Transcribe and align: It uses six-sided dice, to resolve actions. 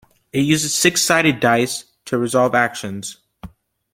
It 0.33 0.39
uses 0.39 0.73
six-sided 0.73 1.39
dice, 1.39 1.83
to 2.05 2.17
resolve 2.17 2.55
actions. 2.55 3.17